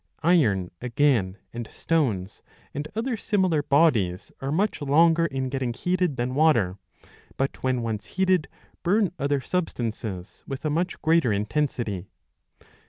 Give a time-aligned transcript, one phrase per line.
[0.23, 2.41] Iron again and stones
[2.73, 6.79] and other similar bodies are much longer in getting heated than water,
[7.37, 8.47] but when once heated
[8.81, 10.65] burn other substances with 648 b.
[10.65, 10.65] 26 ii.
[10.65, 10.67] 2.
[10.67, 12.07] a much greater intensity.